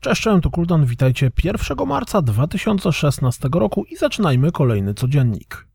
Cześć, 0.00 0.22
cześć, 0.22 0.42
to 0.42 0.50
Kuldan, 0.50 0.84
witajcie 0.84 1.30
1 1.44 1.86
marca 1.86 2.22
2016 2.22 3.48
roku 3.52 3.84
i 3.84 3.96
zaczynajmy 3.96 4.52
kolejny 4.52 4.94
codziennik. 4.94 5.66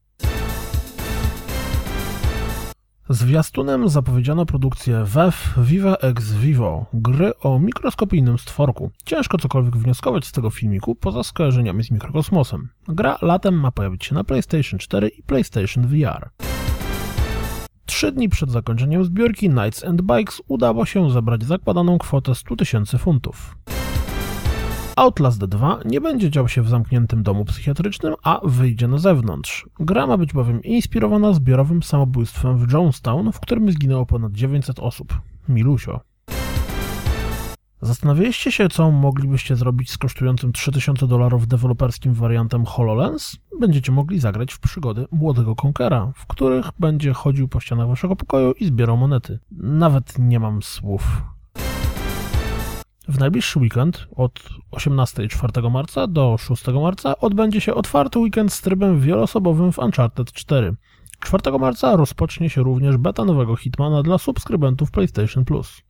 Zwiastunem 3.10 3.90
zapowiedziano 3.90 4.46
produkcję 4.46 5.04
WEF 5.06 5.54
Viva 5.58 5.96
Ex 5.96 6.34
Vivo, 6.34 6.86
gry 6.94 7.40
o 7.40 7.60
mikroskopijnym 7.60 8.38
stworku. 8.38 8.92
Ciężko 9.06 9.38
cokolwiek 9.38 9.78
wnioskować 9.78 10.26
z 10.26 10.32
tego 10.32 10.50
filmiku 10.50 10.96
poza 10.96 11.24
skojarzeniami 11.24 11.84
z 11.84 11.92
mikrokosmosem. 11.92 12.70
Gra 12.88 13.18
latem 13.22 13.60
ma 13.60 13.72
pojawić 13.72 14.06
się 14.06 14.16
na 14.16 14.24
PlayStation 14.24 14.80
4 14.80 15.08
i 15.08 15.24
PlayStation 15.24 15.88
VR. 15.88 16.30
Trzy 17.86 18.12
dni 18.12 18.30
przed 18.30 18.52
zakończeniem 18.52 19.06
zbiórki 19.06 19.50
Knights 19.50 19.84
and 19.84 20.02
Bikes 20.02 20.42
udało 20.48 20.86
się 20.86 21.12
zebrać 21.12 21.44
zakładaną 21.44 21.98
kwotę 21.98 22.36
100 22.36 22.56
tysięcy 22.56 22.98
funtów. 22.98 23.56
Outlast 24.96 25.46
2 25.46 25.80
nie 25.86 26.02
będzie 26.02 26.30
dział 26.30 26.48
się 26.48 26.62
w 26.62 26.70
zamkniętym 26.70 27.24
domu 27.24 27.46
psychiatrycznym, 27.46 28.14
a 28.24 28.42
wyjdzie 28.44 28.88
na 28.88 28.98
zewnątrz. 28.98 29.70
Gra 29.80 30.08
ma 30.08 30.18
być 30.18 30.34
bowiem 30.34 30.64
inspirowana 30.64 31.34
zbiorowym 31.34 31.84
samobójstwem 31.84 32.58
w 32.58 32.72
Jonestown, 32.72 33.32
w 33.32 33.40
którym 33.40 33.72
zginęło 33.72 34.06
ponad 34.06 34.32
900 34.32 34.80
osób. 34.80 35.22
Milusio. 35.50 36.00
Zastanawialiście 37.82 38.52
się, 38.52 38.70
co 38.70 38.92
moglibyście 38.92 39.56
zrobić 39.56 39.92
z 39.92 39.98
kosztującym 39.98 40.54
3000 40.54 41.08
dolarów 41.08 41.48
deweloperskim 41.48 42.14
wariantem 42.14 42.66
HoloLens? 42.66 43.38
Będziecie 43.60 43.92
mogli 43.92 44.20
zagrać 44.20 44.54
w 44.54 44.60
przygody 44.60 45.06
młodego 45.12 45.56
Konkera, 45.56 46.12
w 46.16 46.28
których 46.28 46.70
będzie 46.80 47.14
chodził 47.14 47.48
po 47.48 47.60
ścianach 47.60 47.88
waszego 47.88 48.16
pokoju 48.16 48.52
i 48.52 48.66
zbierał 48.66 48.98
monety. 48.98 49.40
Nawet 49.52 50.20
nie 50.20 50.40
mam 50.40 50.64
słów. 50.64 51.22
W 53.12 53.20
najbliższy 53.20 53.60
weekend 53.60 54.08
od 54.16 54.50
18 54.72 55.28
4 55.28 55.70
marca 55.70 56.08
do 56.08 56.38
6 56.38 56.68
marca 56.68 57.18
odbędzie 57.18 57.62
się 57.62 57.74
otwarty 57.74 58.20
weekend 58.20 58.54
z 58.54 58.62
trybem 58.62 59.00
wieloosobowym 59.00 59.72
w 59.72 59.80
Uncharted 59.80 60.32
4. 60.32 60.76
4 61.20 61.60
marca 61.60 61.96
rozpocznie 61.96 62.50
się 62.50 62.64
również 62.64 62.98
beta 62.98 63.26
nowego 63.26 63.56
Hitmana 63.56 64.04
dla 64.04 64.18
subskrybentów 64.18 64.92
PlayStation 64.92 65.46
Plus. 65.46 65.82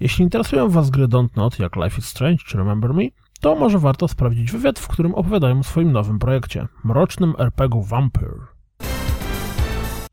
Jeśli 0.00 0.24
interesują 0.24 0.68
Was 0.68 0.90
gry 0.90 1.08
Don't 1.08 1.36
Not 1.36 1.58
jak 1.58 1.76
Life 1.76 1.98
is 1.98 2.06
Strange 2.06 2.44
czy 2.46 2.58
Remember 2.58 2.94
Me, 2.94 3.04
to 3.40 3.54
może 3.54 3.78
warto 3.78 4.08
sprawdzić 4.08 4.52
wywiad, 4.52 4.78
w 4.78 4.88
którym 4.88 5.14
opowiadają 5.14 5.58
o 5.58 5.62
swoim 5.62 5.92
nowym 5.92 6.18
projekcie, 6.18 6.68
mrocznym 6.84 7.34
RPG 7.38 7.82
Vampire. 7.84 8.53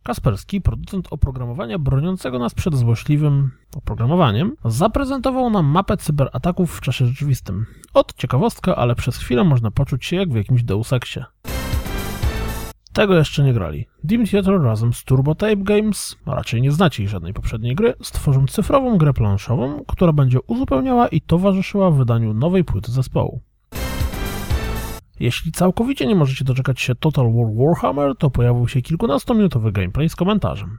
Kasperski, 0.04 0.62
producent 0.62 1.08
oprogramowania 1.12 1.80
broniącego 1.80 2.40
nas 2.40 2.54
przed 2.54 2.76
złośliwym 2.76 3.52
oprogramowaniem, 3.76 4.56
zaprezentował 4.66 5.50
nam 5.50 5.66
mapę 5.66 5.98
cyberataków 5.98 6.78
w 6.78 6.82
czasie 6.82 7.06
rzeczywistym. 7.06 7.66
Od 7.94 8.14
ciekawostka, 8.14 8.76
ale 8.76 8.96
przez 8.96 9.18
chwilę 9.18 9.44
można 9.44 9.72
poczuć 9.72 10.06
się 10.06 10.16
jak 10.16 10.30
w 10.30 10.36
jakimś 10.36 10.64
Deus 10.64 10.94
Exie. 10.94 11.26
Tego 12.94 13.16
jeszcze 13.16 13.44
nie 13.44 13.54
grali. 13.54 13.88
Dim 14.04 14.28
Theater 14.28 14.62
razem 14.62 14.94
z 14.94 15.04
Turbo 15.04 15.36
Tape 15.36 15.58
Games, 15.58 16.18
raczej 16.26 16.62
nie 16.62 16.72
znacie 16.72 17.04
ich 17.04 17.10
żadnej 17.10 17.34
poprzedniej 17.34 17.76
gry, 17.76 17.94
stworzą 18.02 18.48
cyfrową 18.48 18.98
grę 18.98 19.14
planszową, 19.14 19.84
która 19.88 20.14
będzie 20.14 20.42
uzupełniała 20.42 21.08
i 21.08 21.22
towarzyszyła 21.22 21.92
wydaniu 21.92 22.34
nowej 22.34 22.64
płyty 22.64 22.92
zespołu. 22.92 23.42
Jeśli 25.22 25.52
całkowicie 25.52 26.08
nie 26.08 26.16
możecie 26.16 26.46
doczekać 26.46 26.82
się 26.82 26.96
Total 26.96 27.34
War 27.34 27.48
Warhammer, 27.56 28.18
to 28.18 28.30
pojawił 28.30 28.68
się 28.68 28.82
kilkunastominutowy 28.82 29.72
gameplay 29.72 30.10
z 30.10 30.16
komentarzem. 30.16 30.78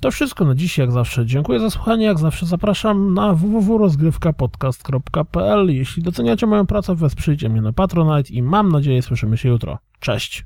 To 0.00 0.10
wszystko 0.10 0.44
na 0.44 0.54
dziś, 0.54 0.78
jak 0.78 0.92
zawsze. 0.92 1.26
Dziękuję 1.26 1.60
za 1.60 1.70
słuchanie, 1.70 2.06
jak 2.06 2.18
zawsze 2.18 2.46
zapraszam 2.46 3.14
na 3.14 3.34
www.rozgrywkapodcast.pl. 3.34 5.74
Jeśli 5.74 6.02
doceniacie 6.02 6.46
moją 6.46 6.66
pracę, 6.66 6.94
wesprzyjcie 6.94 7.48
mnie 7.48 7.62
na 7.62 7.72
Patronite 7.72 8.32
i 8.32 8.42
mam 8.42 8.72
nadzieję 8.72 9.02
słyszymy 9.02 9.36
się 9.36 9.48
jutro. 9.48 9.78
Cześć! 10.00 10.44